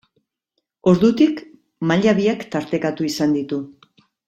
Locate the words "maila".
1.93-2.15